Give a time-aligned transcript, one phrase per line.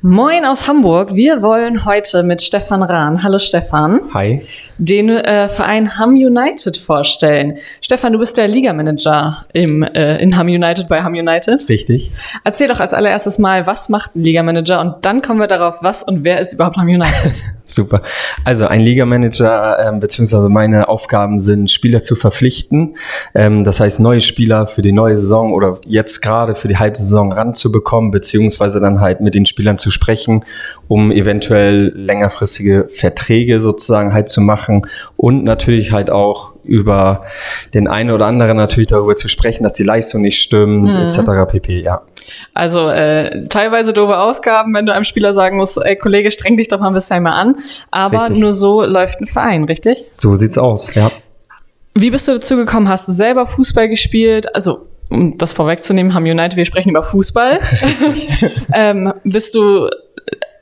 [0.00, 1.16] Moin aus Hamburg.
[1.16, 4.42] Wir wollen heute mit Stefan Rahn, hallo Stefan, Hi.
[4.78, 7.58] den äh, Verein Ham United vorstellen.
[7.80, 11.68] Stefan, du bist der Ligamanager im, äh, in Ham United bei Ham United.
[11.68, 12.12] Richtig.
[12.44, 16.04] Erzähl doch als allererstes mal, was macht ein Ligamanager und dann kommen wir darauf, was
[16.04, 17.32] und wer ist überhaupt Ham United.
[17.68, 18.00] Super.
[18.44, 22.96] Also ein Ligamanager, ähm, beziehungsweise meine Aufgaben sind, Spieler zu verpflichten.
[23.34, 27.30] Ähm, das heißt, neue Spieler für die neue Saison oder jetzt gerade für die Halbsaison
[27.30, 30.44] ranzubekommen, beziehungsweise dann halt mit den Spielern zu sprechen,
[30.88, 37.24] um eventuell längerfristige Verträge sozusagen halt zu machen und natürlich halt auch über
[37.74, 41.02] den einen oder anderen natürlich darüber zu sprechen, dass die Leistung nicht stimmt, Mhm.
[41.02, 41.20] etc.
[41.48, 41.80] pp.
[41.82, 42.02] Ja.
[42.52, 46.68] Also äh, teilweise doofe Aufgaben, wenn du einem Spieler sagen musst, ey Kollege, streng dich
[46.68, 47.56] doch mal ein bisschen mal an.
[47.90, 48.38] Aber Richtig.
[48.38, 50.04] nur so läuft ein Verein, richtig?
[50.10, 51.10] So sieht's aus, ja.
[51.94, 52.88] Wie bist du dazu gekommen?
[52.88, 54.54] Hast du selber Fußball gespielt?
[54.54, 57.60] Also, um das vorwegzunehmen, haben United, wir sprechen über Fußball.
[58.74, 59.88] ähm, bist du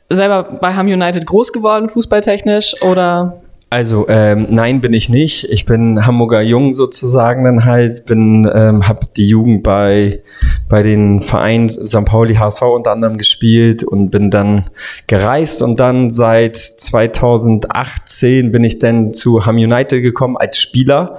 [0.08, 2.82] selber bei Ham United groß geworden, fußballtechnisch?
[2.82, 3.42] Oder
[3.76, 5.50] Also ähm, nein, bin ich nicht.
[5.50, 8.06] Ich bin Hamburger Jung sozusagen dann halt.
[8.06, 10.22] Bin ähm, habe die Jugend bei
[10.66, 12.06] bei den Vereinen St.
[12.06, 14.64] Pauli HSV unter anderem gespielt und bin dann
[15.08, 21.18] gereist und dann seit 2018 bin ich dann zu Ham United gekommen als Spieler.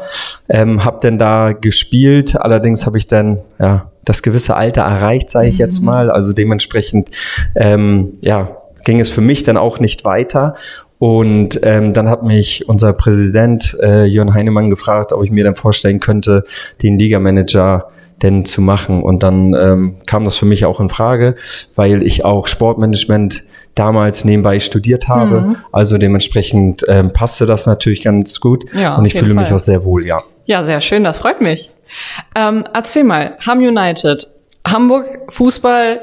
[0.49, 2.41] Ähm, habe dann da gespielt.
[2.41, 6.09] Allerdings habe ich dann ja das gewisse Alter erreicht, sage ich jetzt mal.
[6.09, 7.11] Also dementsprechend
[7.53, 8.49] ähm, ja
[8.87, 10.55] ging es für mich dann auch nicht weiter.
[10.99, 15.55] Und ähm, dann hat mich unser Präsident äh, Jörn Heinemann gefragt, ob ich mir dann
[15.55, 16.43] vorstellen könnte,
[16.81, 17.89] den Ligamanager
[18.23, 19.03] denn zu machen.
[19.03, 21.35] Und dann ähm, kam das für mich auch in Frage,
[21.75, 23.43] weil ich auch Sportmanagement
[23.75, 25.41] damals nebenbei studiert habe.
[25.41, 25.55] Mhm.
[25.71, 28.65] Also dementsprechend ähm, passte das natürlich ganz gut.
[28.73, 29.55] Ja, und ich fühle mich Fall.
[29.55, 30.23] auch sehr wohl, ja.
[30.45, 31.71] ja, sehr schön, das freut mich.
[32.35, 34.27] Ähm, erzähl mal, Ham United,
[34.67, 36.01] Hamburg Fußball.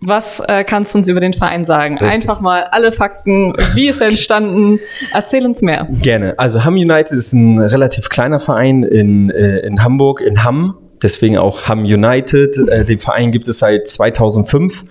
[0.00, 1.98] Was äh, kannst du uns über den Verein sagen?
[1.98, 2.22] Richtig.
[2.22, 3.52] Einfach mal alle Fakten.
[3.74, 4.80] Wie ist er entstanden?
[5.12, 5.88] Erzähl uns mehr.
[5.90, 6.38] Gerne.
[6.38, 10.76] Also Hamm United ist ein relativ kleiner Verein in, äh, in Hamburg, in Hamm.
[11.02, 12.56] Deswegen auch Hamm United.
[12.68, 14.84] Äh, den Verein gibt es seit 2005,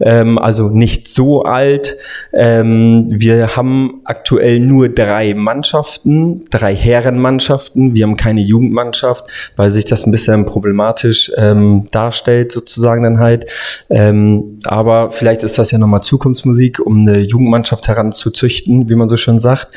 [0.00, 1.96] ähm, also nicht so alt.
[2.32, 7.94] Ähm, wir haben aktuell nur drei Mannschaften, drei Herrenmannschaften.
[7.94, 9.24] Wir haben keine Jugendmannschaft,
[9.56, 13.46] weil sich das ein bisschen problematisch ähm, darstellt, sozusagen dann halt.
[13.90, 19.16] Ähm, aber vielleicht ist das ja nochmal Zukunftsmusik, um eine Jugendmannschaft heranzuzüchten, wie man so
[19.16, 19.68] schön sagt.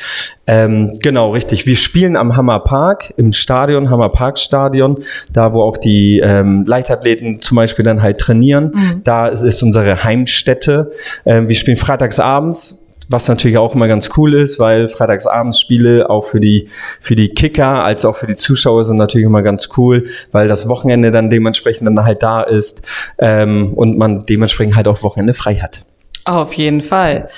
[0.46, 1.66] Ähm, genau, richtig.
[1.66, 4.98] Wir spielen am Hammer Park, im Stadion, Hammer Park Stadion,
[5.32, 9.02] da wo auch die ähm, Leichtathleten zum Beispiel dann halt trainieren.
[9.04, 10.92] Da ist, ist unsere Heimstätte.
[11.24, 12.86] Ähm, wir spielen freitags abends.
[13.08, 16.68] Was natürlich auch immer ganz cool ist, weil freitagsabends Spiele auch für die,
[17.00, 20.68] für die Kicker als auch für die Zuschauer sind natürlich immer ganz cool, weil das
[20.68, 22.86] Wochenende dann dementsprechend dann halt da ist
[23.18, 25.84] ähm, und man dementsprechend halt auch Wochenende frei hat.
[26.24, 27.28] Auf jeden Fall.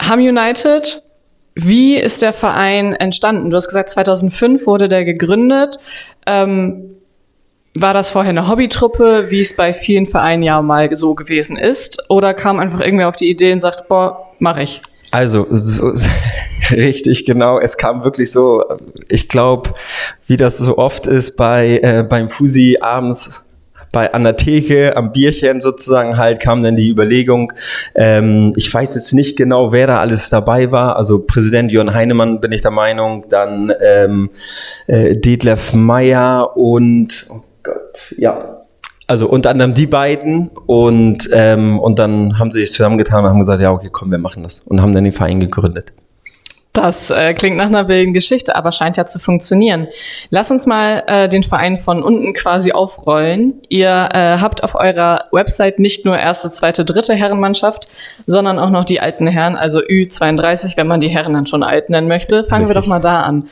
[0.00, 1.02] Ham United,
[1.56, 3.50] wie ist der Verein entstanden?
[3.50, 5.78] Du hast gesagt, 2005 wurde der gegründet.
[6.26, 6.99] Ähm,
[7.74, 12.10] war das vorher eine Hobbytruppe, wie es bei vielen Vereinen ja mal so gewesen ist?
[12.10, 14.80] Oder kam einfach irgendwer auf die Idee und sagt, boah, mach ich?
[15.12, 15.92] Also, so,
[16.70, 17.58] richtig, genau.
[17.58, 18.62] Es kam wirklich so,
[19.08, 19.72] ich glaube,
[20.26, 23.44] wie das so oft ist bei äh, beim Fusi abends
[23.92, 27.52] bei an der Theke am Bierchen sozusagen halt kam dann die Überlegung.
[27.96, 30.94] Ähm, ich weiß jetzt nicht genau, wer da alles dabei war.
[30.94, 34.30] Also Präsident Jörn Heinemann bin ich der Meinung, dann ähm,
[34.86, 37.42] äh, Detlef Meyer und oh
[38.16, 38.60] ja,
[39.10, 43.40] also unter anderem die beiden und, ähm, und dann haben sie sich zusammengetan und haben
[43.40, 44.60] gesagt, ja, okay, komm, wir machen das.
[44.60, 45.92] Und haben dann den Verein gegründet.
[46.72, 49.88] Das äh, klingt nach einer wilden Geschichte, aber scheint ja zu funktionieren.
[50.30, 53.54] Lass uns mal äh, den Verein von unten quasi aufrollen.
[53.68, 57.88] Ihr äh, habt auf eurer Website nicht nur erste, zweite, dritte Herrenmannschaft,
[58.28, 61.90] sondern auch noch die alten Herren, also Ü32, wenn man die Herren dann schon alt
[61.90, 62.44] nennen möchte.
[62.44, 62.84] Fangen wir Richtig.
[62.84, 63.48] doch mal da an.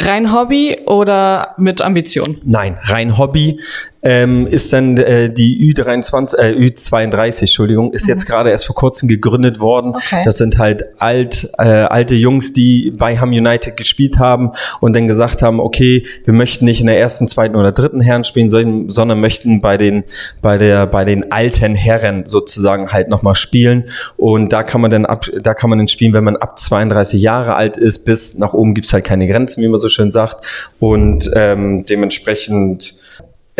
[0.00, 2.38] Rein Hobby oder mit Ambition?
[2.44, 3.60] Nein, rein Hobby.
[4.00, 9.08] Ähm, ist dann äh, die Ü23, äh, Ü32, Entschuldigung, ist jetzt gerade erst vor kurzem
[9.08, 9.94] gegründet worden.
[9.96, 10.22] Okay.
[10.24, 15.08] Das sind halt alt, äh, alte Jungs, die bei Ham United gespielt haben und dann
[15.08, 18.88] gesagt haben, okay, wir möchten nicht in der ersten, zweiten oder dritten Herren spielen, sondern,
[18.88, 20.04] sondern möchten bei den,
[20.42, 23.86] bei der, bei den alten Herren sozusagen halt nochmal spielen.
[24.16, 27.20] Und da kann man dann ab, da kann man dann spielen, wenn man ab 32
[27.20, 30.44] Jahre alt ist, bis nach oben gibt's halt keine Grenzen, wie man so schön sagt.
[30.78, 32.94] Und ähm, dementsprechend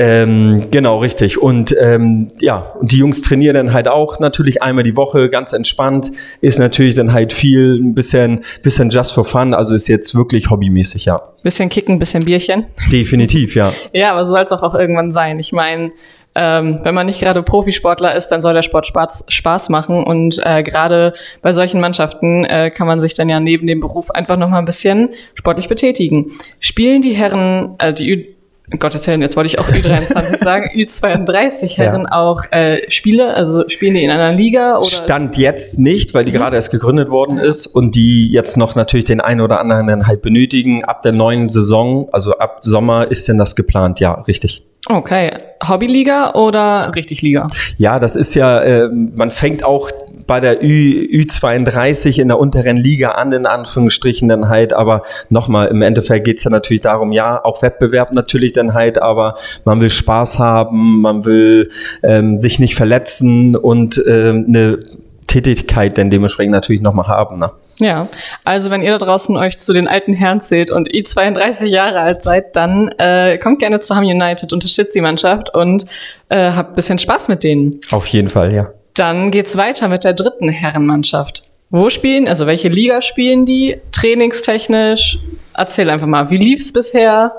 [0.01, 1.43] ähm, genau, richtig.
[1.43, 5.53] Und ähm, ja, und die Jungs trainieren dann halt auch natürlich einmal die Woche, ganz
[5.53, 6.13] entspannt.
[6.41, 9.55] Ist natürlich dann halt viel, ein bisschen, bisschen just for fun.
[9.55, 11.21] Also ist jetzt wirklich hobbymäßig, ja.
[11.43, 12.67] Bisschen kicken, bisschen Bierchen.
[12.93, 13.73] Definitiv, ja.
[13.93, 15.41] Ja, aber so soll es doch auch irgendwann sein.
[15.41, 15.91] Ich meine,
[16.37, 20.05] ähm, wenn man nicht gerade Profisportler ist, dann soll der Sport Spaß, Spaß machen.
[20.05, 21.13] Und äh, gerade
[21.43, 24.61] bei solchen Mannschaften äh, kann man sich dann ja neben dem Beruf einfach noch mal
[24.61, 26.31] ein bisschen sportlich betätigen.
[26.61, 28.38] Spielen die Herren, äh, die
[28.79, 32.13] Gott erzählen, jetzt wollte ich auch Ü23 sagen, Ü32 Herren ja.
[32.13, 34.77] auch äh, Spiele, also spielen die in einer Liga?
[34.77, 36.37] Oder Stand jetzt nicht, weil die mhm.
[36.37, 40.07] gerade erst gegründet worden ist und die jetzt noch natürlich den einen oder anderen dann
[40.07, 40.85] halt benötigen.
[40.85, 44.67] Ab der neuen Saison, also ab Sommer ist denn das geplant, ja, richtig.
[44.87, 45.31] Okay.
[45.67, 47.49] Hobbyliga oder richtig Liga?
[47.79, 49.91] Ja, das ist ja, äh, man fängt auch
[50.29, 55.69] bei der Ü, Ü32 in der unteren Liga an, in Anführungsstrichen dann halt, aber nochmal,
[55.69, 59.91] im Endeffekt geht's ja natürlich darum, ja, auch Wettbewerb natürlich dann halt, aber man will
[59.91, 61.71] Spaß haben, man will
[62.03, 64.79] ähm, sich nicht verletzen und ähm, eine
[65.27, 67.39] Tätigkeit dann dementsprechend natürlich nochmal haben.
[67.39, 67.51] Ne?
[67.79, 68.09] Ja,
[68.45, 72.01] also wenn ihr da draußen euch zu den alten Herren zählt und ihr 32 Jahre
[72.01, 75.87] alt seid, dann äh, kommt gerne zu Ham United, unterstützt die Mannschaft und
[76.29, 77.81] äh, habt bisschen Spaß mit denen.
[77.91, 78.73] Auf jeden Fall, ja.
[78.99, 81.45] Dann geht's weiter mit der dritten Herrenmannschaft.
[81.71, 83.77] Wo spielen, also welche Liga spielen die?
[83.93, 85.19] Trainingstechnisch?
[85.55, 87.33] Erzähl einfach mal, wie lief's bisher?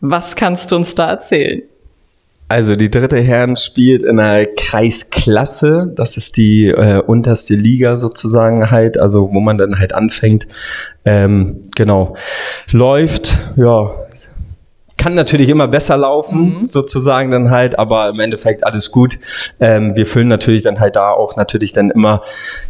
[0.00, 1.62] Was kannst du uns da erzählen?
[2.48, 5.92] Also die dritte Herren spielt in der Kreisklasse.
[5.94, 10.46] Das ist die äh, unterste Liga sozusagen halt, also wo man dann halt anfängt.
[11.04, 12.16] Ähm, genau.
[12.70, 13.90] Läuft, ja,
[15.04, 16.64] kann natürlich immer besser laufen, mhm.
[16.64, 19.18] sozusagen dann halt, aber im Endeffekt alles gut.
[19.60, 22.22] Ähm, wir füllen natürlich dann halt da auch natürlich dann immer,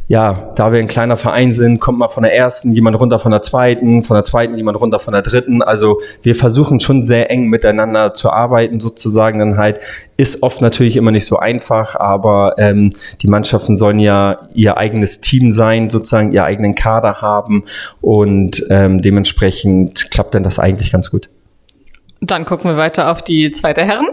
[0.08, 3.31] ja, da wir ein kleiner Verein sind, kommt mal von der ersten jemand runter von
[3.31, 5.62] der zweiten, von der zweiten jemand runter von der dritten.
[5.62, 9.78] Also wir versuchen schon sehr eng miteinander zu arbeiten, sozusagen dann halt.
[10.16, 12.90] Ist oft natürlich immer nicht so einfach, aber ähm,
[13.22, 17.62] die Mannschaften sollen ja ihr eigenes Team sein, sozusagen ihr eigenen Kader haben
[18.00, 21.28] und ähm, dementsprechend klappt dann das eigentlich ganz gut.
[22.26, 24.06] Dann gucken wir weiter auf die zweite Herren.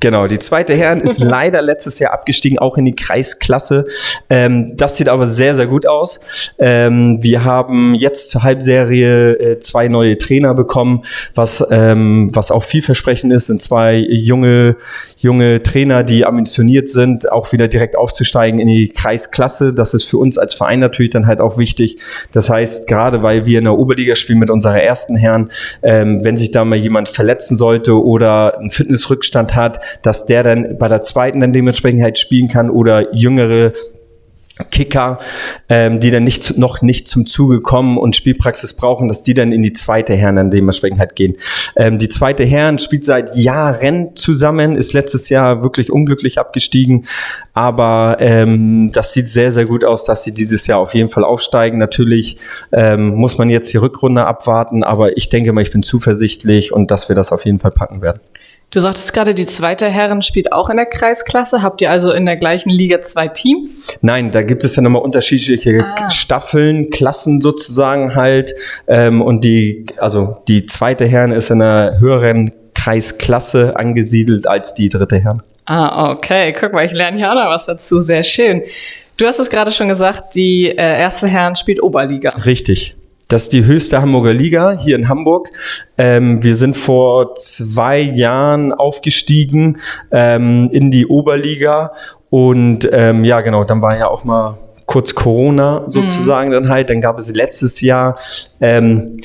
[0.00, 3.86] Genau, die zweite Herren ist leider letztes Jahr abgestiegen, auch in die Kreisklasse.
[4.28, 6.20] Ähm, das sieht aber sehr, sehr gut aus.
[6.58, 11.02] Ähm, wir haben jetzt zur Halbserie äh, zwei neue Trainer bekommen,
[11.34, 14.76] was, ähm, was auch vielversprechend ist, sind zwei junge,
[15.16, 19.72] junge Trainer, die ambitioniert sind, auch wieder direkt aufzusteigen in die Kreisklasse.
[19.72, 21.98] Das ist für uns als Verein natürlich dann halt auch wichtig.
[22.32, 25.50] Das heißt, gerade weil wir in der Oberliga spielen mit unserer ersten Herren,
[25.82, 30.78] ähm, wenn sich da mal jemand verletzen sollte oder einen Fitnessrückstand hat, dass der dann
[30.78, 33.72] bei der zweiten dann dementsprechend halt spielen kann oder jüngere
[34.70, 35.18] Kicker,
[35.68, 39.52] ähm, die dann nicht noch nicht zum Zuge kommen und Spielpraxis brauchen, dass die dann
[39.52, 41.36] in die zweite Herren dann dementsprechend halt gehen.
[41.76, 47.04] Ähm, die zweite Herren spielt seit Jahren zusammen, ist letztes Jahr wirklich unglücklich abgestiegen,
[47.52, 51.24] aber ähm, das sieht sehr, sehr gut aus, dass sie dieses Jahr auf jeden Fall
[51.24, 51.76] aufsteigen.
[51.78, 52.38] Natürlich
[52.72, 56.90] ähm, muss man jetzt die Rückrunde abwarten, aber ich denke mal, ich bin zuversichtlich und
[56.90, 58.20] dass wir das auf jeden Fall packen werden.
[58.72, 61.62] Du sagtest gerade, die zweite Herren spielt auch in der Kreisklasse.
[61.62, 63.94] Habt ihr also in der gleichen Liga zwei Teams?
[64.02, 66.10] Nein, da gibt es ja nochmal unterschiedliche ah.
[66.10, 68.54] Staffeln, Klassen sozusagen halt.
[68.88, 74.88] Ähm, und die, also die zweite Herren ist in einer höheren Kreisklasse angesiedelt als die
[74.88, 75.42] dritte Herren.
[75.64, 76.52] Ah, okay.
[76.52, 78.00] Guck mal, ich lerne hier auch noch was dazu.
[78.00, 78.62] Sehr schön.
[79.16, 82.30] Du hast es gerade schon gesagt, die äh, erste Herren spielt Oberliga.
[82.44, 82.96] Richtig.
[83.28, 85.48] Das ist die höchste Hamburger Liga hier in Hamburg.
[85.98, 89.78] Ähm, wir sind vor zwei Jahren aufgestiegen
[90.12, 91.92] ähm, in die Oberliga
[92.30, 96.52] und ähm, ja, genau, dann war ja auch mal kurz Corona sozusagen mhm.
[96.52, 96.88] dann halt.
[96.90, 98.16] Dann gab es letztes Jahr
[98.60, 99.20] ähm,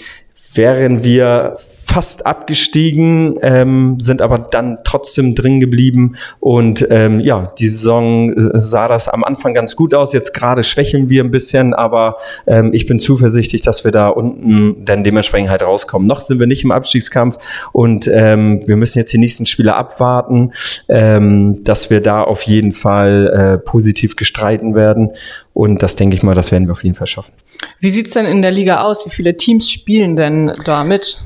[0.54, 1.58] wären wir
[1.92, 6.16] fast abgestiegen, ähm, sind aber dann trotzdem drin geblieben.
[6.40, 10.14] Und ähm, ja, die Saison äh, sah das am Anfang ganz gut aus.
[10.14, 12.16] Jetzt gerade schwächeln wir ein bisschen, aber
[12.48, 16.08] ähm, ich bin zuversichtlich, dass wir da unten dann dementsprechend halt rauskommen.
[16.08, 17.38] Noch sind wir nicht im Abstiegskampf
[17.74, 20.54] und ähm, wir müssen jetzt die nächsten Spiele abwarten,
[20.88, 25.10] ähm, dass wir da auf jeden Fall äh, positiv gestreiten werden.
[25.54, 27.34] Und das denke ich mal, das werden wir auf jeden Fall schaffen.
[27.82, 29.06] Wie sieht's denn in der Liga aus?
[29.06, 31.22] Wie viele Teams spielen denn da mit?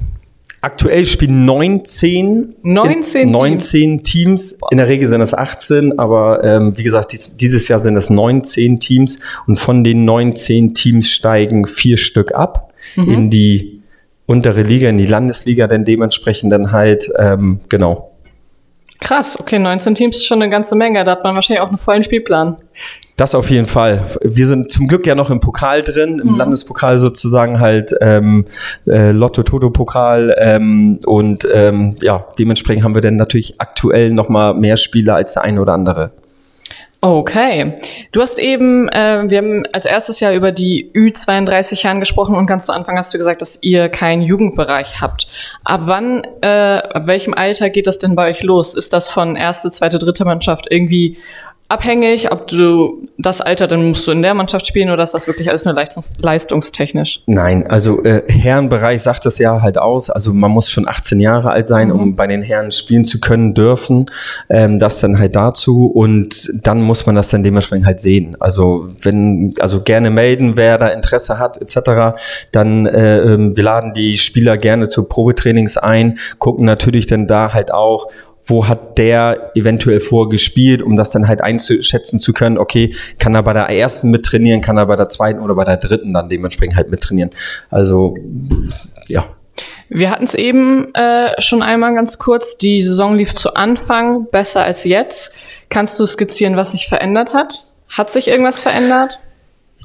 [0.66, 4.04] Aktuell spielen 19, 19, 19 Teams.
[4.04, 4.58] Teams.
[4.72, 8.10] In der Regel sind es 18, aber ähm, wie gesagt, dies, dieses Jahr sind es
[8.10, 13.14] 19 Teams und von den 19 Teams steigen vier Stück ab mhm.
[13.14, 13.84] in die
[14.26, 18.16] untere Liga, in die Landesliga, denn dementsprechend dann halt, ähm, genau.
[19.02, 21.06] Krass, okay, 19 Teams ist schon eine ganze Menge.
[21.06, 22.58] Da hat man wahrscheinlich auch einen vollen Spielplan.
[23.16, 24.04] Das auf jeden Fall.
[24.22, 26.38] Wir sind zum Glück ja noch im Pokal drin, im mhm.
[26.38, 28.46] Landespokal sozusagen halt ähm,
[28.86, 34.76] äh, Lotto-Toto-Pokal ähm, und ähm, ja, dementsprechend haben wir dann natürlich aktuell noch mal mehr
[34.76, 36.12] Spieler als der eine oder andere.
[37.06, 37.76] Okay.
[38.12, 42.48] Du hast eben, äh, wir haben als erstes Jahr über die Ü32 Herren gesprochen und
[42.48, 45.28] ganz zu Anfang hast du gesagt, dass ihr keinen Jugendbereich habt.
[45.64, 48.74] Ab wann, äh, ab welchem Alter geht das denn bei euch los?
[48.74, 51.18] Ist das von erste, zweite, dritte Mannschaft irgendwie
[51.68, 55.28] abhängig, ob du das Alter, dann musst du in der Mannschaft spielen oder ist das
[55.28, 57.24] wirklich alles nur leistungs leistungstechnisch?
[57.26, 60.10] Nein, also äh, Herrenbereich sagt das ja halt aus.
[60.10, 62.00] Also man muss schon 18 Jahre alt sein, mhm.
[62.00, 64.06] um bei den Herren spielen zu können dürfen.
[64.50, 68.38] Ähm, das dann halt dazu und dann muss man das dann dementsprechend halt sehen.
[68.40, 72.18] Also wenn, also gerne melden, wer da Interesse hat etc.
[72.52, 77.54] Dann äh, ähm, wir laden die Spieler gerne zu Probetrainings ein, gucken natürlich dann da
[77.54, 78.08] halt auch,
[78.46, 83.44] wo hat der eventuell vorgespielt, um das dann halt einzuschätzen zu können, okay, kann er
[83.44, 86.76] bei der ersten mittrainieren, kann er bei der zweiten oder bei der dritten dann dementsprechend
[86.76, 87.32] halt mittrainieren.
[87.70, 88.16] Also,
[89.08, 89.26] ja.
[89.90, 92.58] Wir hatten es eben äh, schon einmal ganz kurz.
[92.58, 95.32] Die Saison lief zu Anfang besser als jetzt.
[95.70, 97.68] Kannst du skizzieren, was sich verändert hat?
[97.90, 99.20] Hat sich irgendwas verändert?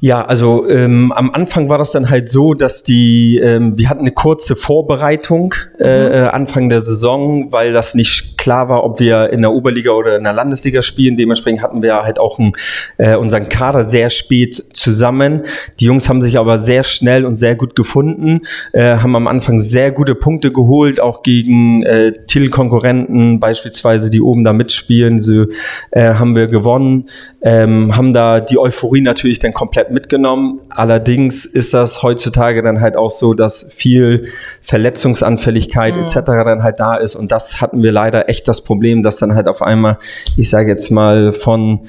[0.03, 3.99] Ja, also ähm, am Anfang war das dann halt so, dass die, ähm, wir hatten
[3.99, 6.11] eine kurze Vorbereitung äh, mhm.
[6.11, 10.17] Äh, Anfang der Saison, weil das nicht klar war, ob wir in der Oberliga oder
[10.17, 11.17] in der Landesliga spielen.
[11.17, 12.53] Dementsprechend hatten wir halt auch ein,
[12.97, 15.43] äh, unseren Kader sehr spät zusammen.
[15.79, 18.41] Die Jungs haben sich aber sehr schnell und sehr gut gefunden,
[18.73, 24.43] äh, haben am Anfang sehr gute Punkte geholt, auch gegen äh, Titelkonkurrenten beispielsweise, die oben
[24.43, 25.19] da mitspielen.
[25.21, 25.45] So
[25.91, 27.07] äh, haben wir gewonnen,
[27.43, 30.59] ähm, haben da die Euphorie natürlich dann komplett mitgenommen.
[30.69, 34.27] Allerdings ist das heutzutage dann halt auch so, dass viel
[34.61, 36.03] Verletzungsanfälligkeit mhm.
[36.03, 36.19] etc.
[36.25, 37.15] dann halt da ist.
[37.15, 39.97] Und das hatten wir leider echt das Problem, dass dann halt auf einmal,
[40.37, 41.87] ich sage jetzt mal, von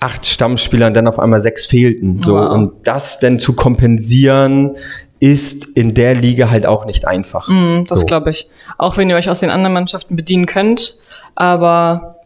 [0.00, 2.20] acht Stammspielern dann auf einmal sechs fehlten.
[2.20, 2.34] So.
[2.34, 2.52] Wow.
[2.52, 4.76] Und das dann zu kompensieren,
[5.20, 7.46] ist in der Liga halt auch nicht einfach.
[7.48, 8.06] Mm, das so.
[8.06, 8.48] glaube ich.
[8.76, 10.96] Auch wenn ihr euch aus den anderen Mannschaften bedienen könnt.
[11.36, 12.21] Aber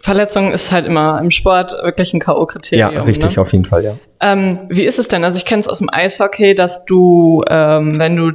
[0.00, 2.92] Verletzung ist halt immer im Sport wirklich ein K.O.-Kriterium.
[2.92, 3.42] Ja, richtig, ne?
[3.42, 3.96] auf jeden Fall, ja.
[4.20, 5.24] Ähm, wie ist es denn?
[5.24, 8.32] Also ich kenne es aus dem Eishockey, dass du, ähm, wenn du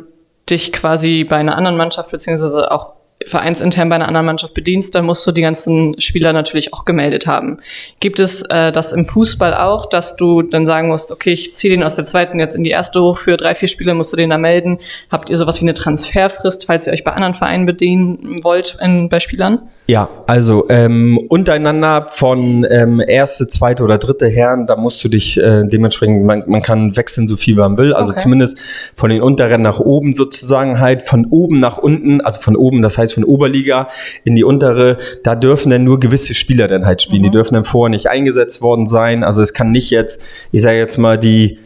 [0.49, 2.93] dich quasi bei einer anderen Mannschaft beziehungsweise auch
[3.25, 7.25] vereinsintern bei einer anderen Mannschaft bedienst, dann musst du die ganzen Spieler natürlich auch gemeldet
[7.25, 7.59] haben.
[7.99, 11.73] Gibt es äh, das im Fußball auch, dass du dann sagen musst, okay, ich ziehe
[11.73, 14.17] den aus der zweiten jetzt in die erste hoch für drei, vier Spiele, musst du
[14.17, 14.79] den da melden?
[15.09, 19.09] Habt ihr sowas wie eine Transferfrist, falls ihr euch bei anderen Vereinen bedienen wollt in,
[19.09, 19.67] bei Spielern?
[19.89, 25.41] Ja, also ähm, untereinander von ähm, erste, zweite oder dritte Herren, da musst du dich
[25.41, 27.93] äh, dementsprechend, man, man kann wechseln, so viel man will.
[27.93, 28.19] Also okay.
[28.19, 28.61] zumindest
[28.95, 32.97] von den unteren nach oben sozusagen halt, von oben nach unten, also von oben, das
[32.97, 33.87] heißt von Oberliga
[34.25, 37.21] in die untere, da dürfen dann nur gewisse Spieler dann halt spielen.
[37.21, 37.27] Mhm.
[37.27, 39.23] Die dürfen dann vorher nicht eingesetzt worden sein.
[39.23, 41.59] Also es kann nicht jetzt, ich sage jetzt mal, die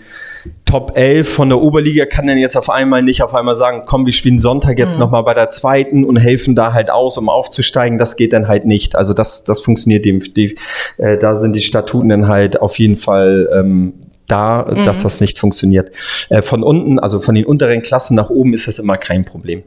[0.65, 4.05] Top 11 von der Oberliga kann dann jetzt auf einmal nicht auf einmal sagen, komm,
[4.05, 5.01] wir spielen Sonntag jetzt mhm.
[5.01, 7.97] nochmal bei der zweiten und helfen da halt aus, um aufzusteigen.
[7.97, 8.95] Das geht dann halt nicht.
[8.95, 10.57] Also das, das funktioniert dem, die,
[10.97, 13.93] äh, da sind die Statuten dann halt auf jeden Fall ähm,
[14.27, 14.83] da, mhm.
[14.83, 15.91] dass das nicht funktioniert.
[16.29, 19.63] Äh, von unten, also von den unteren Klassen nach oben ist das immer kein Problem.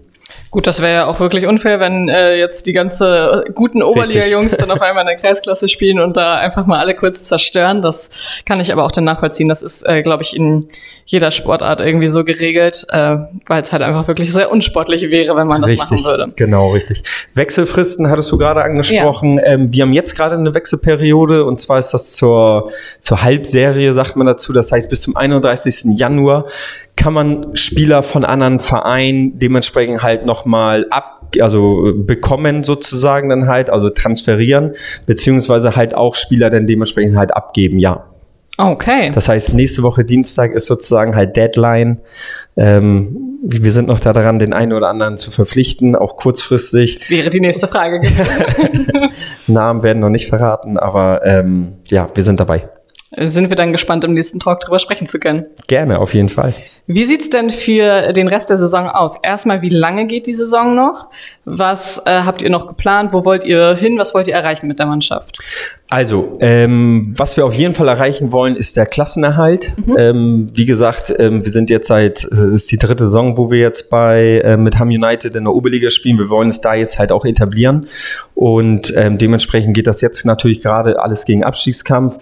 [0.55, 4.71] Gut, das wäre ja auch wirklich unfair, wenn äh, jetzt die ganze guten Oberliga-Jungs dann
[4.71, 7.83] auf einmal in der Kreisklasse spielen und da einfach mal alle kurz zerstören.
[7.83, 8.11] Das
[8.47, 9.49] kann ich aber auch dann nachvollziehen.
[9.49, 10.69] Das ist, äh, glaube ich, in
[11.07, 15.49] jeder Sportart irgendwie so geregelt, äh, weil es halt einfach wirklich sehr unsportlich wäre, wenn
[15.49, 16.33] man das richtig, machen würde.
[16.37, 17.03] Genau, richtig.
[17.35, 19.39] Wechselfristen hattest du gerade angesprochen.
[19.39, 19.55] Ja.
[19.55, 22.71] Ähm, wir haben jetzt gerade eine Wechselperiode und zwar ist das zur,
[23.01, 24.53] zur Halbserie, sagt man dazu.
[24.53, 25.99] Das heißt, bis zum 31.
[25.99, 26.47] Januar
[26.97, 33.71] kann man Spieler von anderen Vereinen dementsprechend halt nochmal ab also bekommen sozusagen dann halt,
[33.71, 34.75] also transferieren,
[35.07, 38.05] beziehungsweise halt auch Spieler dann dementsprechend halt abgeben, ja.
[38.57, 39.11] Okay.
[39.13, 42.01] Das heißt, nächste Woche Dienstag ist sozusagen halt Deadline.
[42.57, 47.11] Ähm, wir sind noch daran, den einen oder anderen zu verpflichten, auch kurzfristig.
[47.11, 48.01] Wäre die nächste Frage.
[49.49, 52.69] Namen werden noch nicht verraten, aber ähm, ja, wir sind dabei
[53.17, 55.47] sind wir dann gespannt, im nächsten Talk drüber sprechen zu können.
[55.69, 56.55] Gerne, auf jeden Fall.
[56.87, 59.17] Wie sieht's denn für den Rest der Saison aus?
[59.23, 61.09] Erstmal, wie lange geht die Saison noch?
[61.47, 63.15] Was äh, habt ihr noch geplant?
[63.15, 63.97] Wo wollt ihr hin?
[63.97, 65.39] Was wollt ihr erreichen mit der Mannschaft?
[65.89, 69.77] Also, ähm, was wir auf jeden Fall erreichen wollen, ist der Klassenerhalt.
[69.87, 69.97] Mhm.
[69.97, 73.61] Ähm, wie gesagt, ähm, wir sind jetzt seit, äh, ist die dritte Saison, wo wir
[73.61, 76.19] jetzt bei äh, mit Ham United in der Oberliga spielen.
[76.19, 77.87] Wir wollen es da jetzt halt auch etablieren.
[78.35, 82.19] Und ähm, dementsprechend geht das jetzt natürlich gerade alles gegen Abstiegskampf.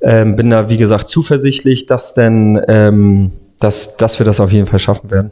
[0.00, 4.66] Ähm, bin da, wie gesagt, zuversichtlich, dass denn, ähm, dass, dass wir das auf jeden
[4.66, 5.30] Fall schaffen werden.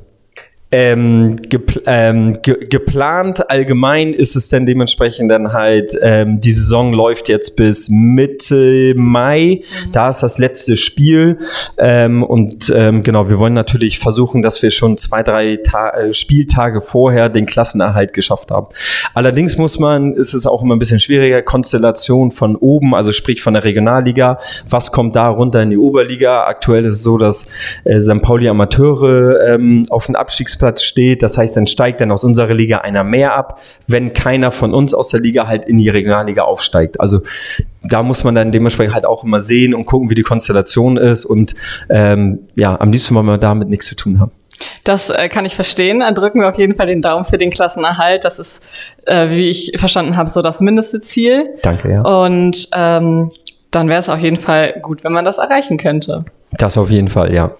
[0.72, 6.92] Ähm, gepl ähm, ge geplant allgemein ist es dann dementsprechend dann halt, ähm, die Saison
[6.92, 9.62] läuft jetzt bis Mitte Mai.
[9.62, 9.92] Mhm.
[9.92, 11.38] Da ist das letzte Spiel.
[11.78, 16.12] Ähm, und ähm, genau, wir wollen natürlich versuchen, dass wir schon zwei, drei Ta äh,
[16.12, 18.66] Spieltage vorher den Klassenerhalt geschafft haben.
[19.14, 23.40] Allerdings muss man, ist es auch immer ein bisschen schwieriger, Konstellation von oben, also sprich
[23.40, 24.40] von der Regionalliga.
[24.68, 26.44] Was kommt da runter in die Oberliga?
[26.44, 27.46] Aktuell ist es so, dass
[27.84, 28.20] äh, St.
[28.20, 30.16] Pauli Amateure ähm, auf dem
[30.56, 31.22] Abstiegsplatz steht.
[31.22, 34.94] Das heißt, dann steigt dann aus unserer Liga einer mehr ab, wenn keiner von uns
[34.94, 37.00] aus der Liga halt in die Regionalliga aufsteigt.
[37.00, 37.20] Also
[37.82, 41.24] da muss man dann dementsprechend halt auch immer sehen und gucken, wie die Konstellation ist.
[41.24, 41.54] Und
[41.88, 44.32] ähm, ja, am liebsten wollen wir damit nichts zu tun haben.
[44.84, 46.00] Das äh, kann ich verstehen.
[46.00, 48.24] Dann drücken wir auf jeden Fall den Daumen für den Klassenerhalt.
[48.24, 48.68] Das ist,
[49.04, 51.50] äh, wie ich verstanden habe, so das mindeste Ziel.
[51.62, 52.02] Danke, ja.
[52.02, 53.30] Und ähm,
[53.70, 56.24] dann wäre es auf jeden Fall gut, wenn man das erreichen könnte.
[56.52, 57.50] Das auf jeden Fall, ja.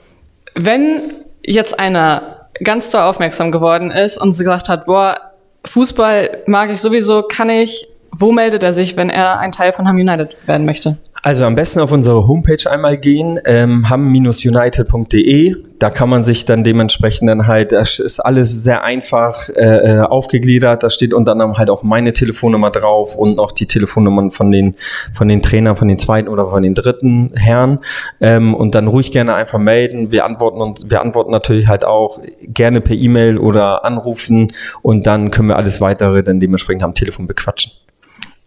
[0.55, 1.13] Wenn
[1.43, 5.19] jetzt einer ganz doll aufmerksam geworden ist und gesagt hat, boah,
[5.65, 9.89] Fußball mag ich sowieso, kann ich, wo meldet er sich, wenn er ein Teil von
[9.89, 10.99] Ham United werden möchte?
[11.27, 15.57] Also am besten auf unsere Homepage einmal gehen, ähm, ham-united.de.
[15.81, 20.01] Da kann man sich dann dementsprechend dann halt, das ist alles sehr einfach äh, äh,
[20.03, 20.85] aufgegliedert.
[20.85, 24.77] Da steht unter anderem halt auch meine Telefonnummer drauf und noch die Telefonnummern von den
[25.13, 27.81] von den Trainern, von den zweiten oder von den dritten Herren.
[28.21, 30.13] Ähm, und dann ruhig gerne einfach melden.
[30.13, 35.33] Wir antworten uns, wir antworten natürlich halt auch gerne per E-Mail oder anrufen und dann
[35.33, 37.73] können wir alles weitere dann dementsprechend am Telefon bequatschen.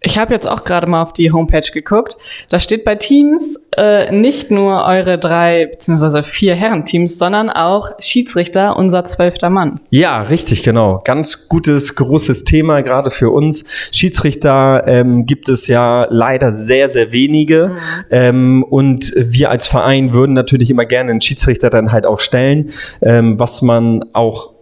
[0.02, 2.16] Ich habe jetzt auch gerade mal auf die Homepage geguckt.
[2.50, 8.78] Da steht bei Teams äh, nicht nur eure drei beziehungsweise vier Herrenteams, sondern auch Schiedsrichter,
[8.78, 9.82] unser zwölfter Mann.
[9.90, 11.02] Ja, richtig, genau.
[11.04, 13.66] Ganz gutes, großes Thema gerade für uns.
[13.92, 17.70] Schiedsrichter ähm, gibt es ja leider sehr, sehr wenige.
[17.70, 18.04] Mhm.
[18.10, 22.70] Ähm, und wir als Verein würden natürlich immer gerne einen Schiedsrichter dann halt auch stellen,
[23.02, 24.59] ähm, was man auch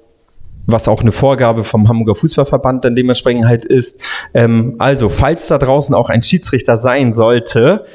[0.67, 4.03] was auch eine Vorgabe vom Hamburger Fußballverband dann dementsprechend halt ist.
[4.33, 7.85] Ähm, also, falls da draußen auch ein Schiedsrichter sein sollte,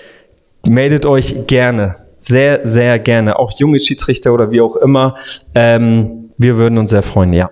[0.67, 1.97] meldet euch gerne.
[2.19, 3.39] Sehr, sehr gerne.
[3.39, 5.17] Auch junge Schiedsrichter oder wie auch immer.
[5.55, 7.51] Ähm, wir würden uns sehr freuen, ja.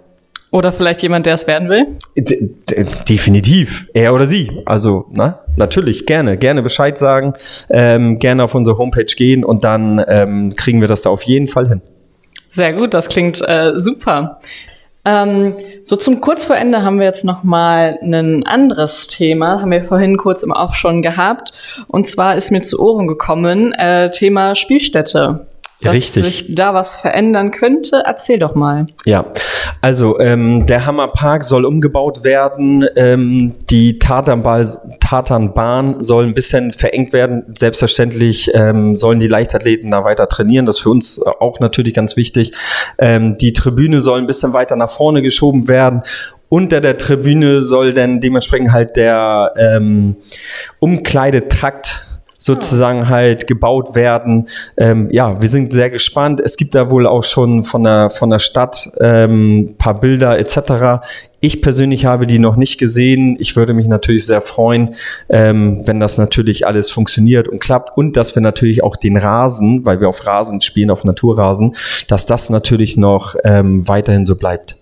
[0.53, 1.87] Oder vielleicht jemand, der es werden will?
[2.17, 2.51] D
[3.09, 3.89] definitiv.
[3.95, 4.63] Er oder sie.
[4.65, 6.39] Also, na, natürlich, gerne.
[6.39, 7.35] Gerne Bescheid sagen.
[7.69, 11.47] Ähm, gerne auf unsere Homepage gehen und dann ähm, kriegen wir das da auf jeden
[11.47, 11.83] Fall hin.
[12.49, 14.41] Sehr gut, das klingt äh, super.
[15.05, 19.71] Ähm, so zum kurz vor Ende haben wir jetzt noch mal ein anderes Thema, haben
[19.71, 21.53] wir vorhin kurz im Off schon gehabt.
[21.89, 25.47] Und zwar ist mir zu Ohren gekommen äh, Thema Spielstätte
[25.83, 26.25] dass Richtig.
[26.25, 28.03] sich da was verändern könnte.
[28.05, 28.87] Erzähl doch mal.
[29.07, 29.25] Ja,
[29.81, 32.87] also ähm, der Hammerpark soll umgebaut werden.
[32.97, 37.45] Ähm, die Tatanbahn soll ein bisschen verengt werden.
[37.57, 40.67] Selbstverständlich ähm, sollen die Leichtathleten da weiter trainieren.
[40.67, 42.53] Das ist für uns auch natürlich ganz wichtig.
[42.99, 46.03] Ähm, die Tribüne soll ein bisschen weiter nach vorne geschoben werden
[46.51, 50.17] unter der Tribüne soll dann dementsprechend halt der ähm,
[50.81, 52.10] Umkleidetrakt
[52.41, 54.49] sozusagen halt gebaut werden.
[54.77, 56.41] Ähm, ja, wir sind sehr gespannt.
[56.41, 61.05] Es gibt da wohl auch schon von der, von der Stadt ähm, paar Bilder etc.
[61.41, 63.37] Ich persönlich habe die noch nicht gesehen.
[63.39, 64.95] Ich würde mich natürlich sehr freuen,
[65.29, 69.85] ähm, wenn das natürlich alles funktioniert und klappt und dass wir natürlich auch den Rasen,
[69.85, 71.77] weil wir auf Rasen spielen, auf Naturrasen,
[72.09, 74.77] dass das natürlich noch ähm, weiterhin so bleibt.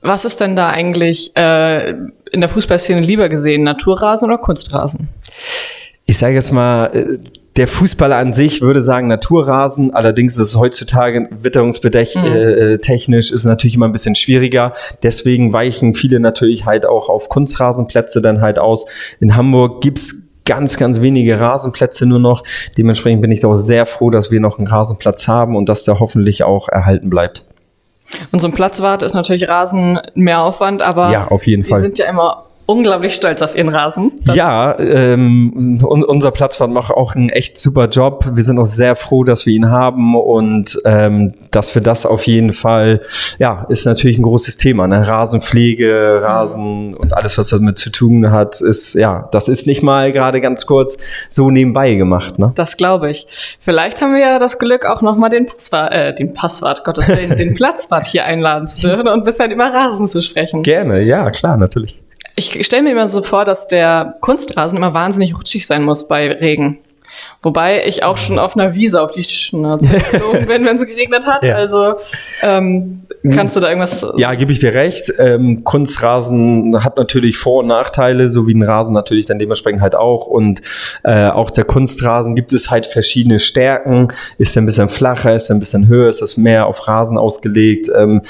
[0.00, 1.90] Was ist denn da eigentlich äh,
[2.30, 5.08] in der Fußballszene lieber gesehen, Naturrasen oder Kunstrasen?
[6.06, 7.16] Ich sage jetzt mal, äh,
[7.56, 12.24] der Fußballer an sich würde sagen Naturrasen, allerdings ist es heutzutage witterungsbedächt mhm.
[12.24, 14.74] äh, technisch ist natürlich immer ein bisschen schwieriger.
[15.04, 18.86] Deswegen weichen viele natürlich halt auch auf Kunstrasenplätze dann halt aus.
[19.20, 22.42] In Hamburg gibt's ganz, ganz wenige Rasenplätze nur noch.
[22.76, 26.00] Dementsprechend bin ich doch sehr froh, dass wir noch einen Rasenplatz haben und dass der
[26.00, 27.44] hoffentlich auch erhalten bleibt.
[28.32, 31.80] Und so ein Platzwart ist natürlich Rasen mehr Aufwand, aber ja, auf jeden die Fall.
[31.80, 34.12] sind ja immer unglaublich stolz auf ihren Rasen.
[34.34, 38.24] ja, ähm, un unser Platzwart macht auch einen echt super Job.
[38.32, 42.26] Wir sind auch sehr froh, dass wir ihn haben und ähm, dass wir das auf
[42.26, 43.02] jeden Fall,
[43.38, 44.86] ja, ist natürlich ein großes Thema.
[44.86, 45.06] Ne?
[45.06, 50.12] Rasenpflege, Rasen und alles, was damit zu tun hat, ist, ja, das ist nicht mal
[50.12, 50.96] gerade ganz kurz
[51.28, 52.38] so nebenbei gemacht.
[52.38, 52.52] Ne?
[52.54, 53.26] Das glaube ich.
[53.60, 57.36] Vielleicht haben wir ja das Glück, auch nochmal den Passwart, äh, den Passwart, Gottes Willen,
[57.36, 60.62] den Platzwart hier einladen zu dürfen und ein bisschen über Rasen zu sprechen.
[60.62, 62.03] Gerne, ja, klar, natürlich.
[62.36, 66.32] Ich stelle mir immer so vor, dass der Kunstrasen immer wahnsinnig rutschig sein muss bei
[66.32, 66.80] Regen.
[67.42, 71.26] Wobei ich auch schon auf einer Wiese auf die Schnauze geflogen bin, wenn es geregnet
[71.26, 71.44] hat.
[71.44, 71.54] Ja.
[71.54, 71.96] Also
[72.42, 74.06] ähm, kannst du da irgendwas.
[74.16, 75.12] Ja, gebe ich dir recht.
[75.18, 79.94] Ähm, Kunstrasen hat natürlich Vor- und Nachteile, so wie ein Rasen natürlich dann dementsprechend halt
[79.94, 80.26] auch.
[80.26, 80.62] Und
[81.02, 84.08] äh, auch der Kunstrasen gibt es halt verschiedene Stärken.
[84.38, 87.18] Ist er ein bisschen flacher, ist er ein bisschen höher, ist das mehr auf Rasen
[87.18, 87.90] ausgelegt.
[87.94, 88.22] Ähm,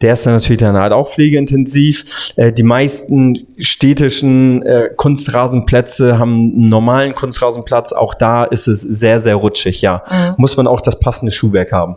[0.00, 2.04] der ist dann natürlich dann halt auch pflegeintensiv.
[2.36, 7.92] Äh, die meisten städtischen äh, Kunstrasenplätze haben einen normalen Kunstrasenplatz.
[7.92, 10.04] Auch da ist es sehr, sehr rutschig, ja.
[10.08, 10.34] Mhm.
[10.36, 11.96] Muss man auch das passende Schuhwerk haben.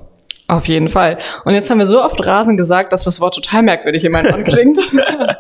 [0.52, 1.18] Auf jeden Fall.
[1.46, 4.34] Und jetzt haben wir so oft Rasen gesagt, dass das Wort total merkwürdig in meinem
[4.34, 4.78] Ohren klingt.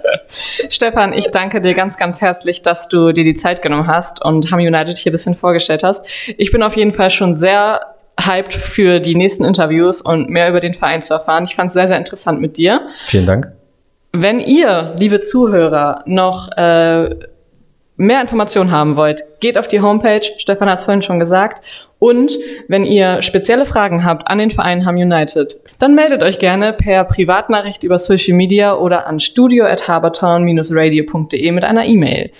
[0.70, 4.52] Stefan, ich danke dir ganz, ganz herzlich, dass du dir die Zeit genommen hast und
[4.52, 6.08] Ham United hier ein bisschen vorgestellt hast.
[6.38, 7.82] Ich bin auf jeden Fall schon sehr
[8.26, 11.44] hyped für die nächsten Interviews und mehr über den Verein zu erfahren.
[11.44, 12.88] Ich fand es sehr, sehr interessant mit dir.
[13.04, 13.52] Vielen Dank.
[14.14, 17.10] Wenn ihr, liebe Zuhörer, noch äh,
[18.02, 20.22] mehr Informationen haben wollt, geht auf die Homepage.
[20.38, 21.64] Stefan hat es vorhin schon gesagt.
[22.00, 22.34] Und
[22.68, 27.04] wenn ihr spezielle Fragen habt an den Verein Ham United, dann meldet euch gerne per
[27.04, 32.32] Privatnachricht über Social Media oder an studio at habertown-radio.de mit einer E-Mail.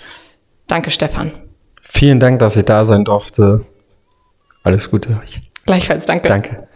[0.66, 1.32] Danke, Stefan.
[1.80, 3.64] Vielen Dank, dass ich da sein durfte.
[4.64, 5.40] Alles Gute euch.
[5.64, 6.28] Gleichfalls, danke.
[6.28, 6.68] Danke.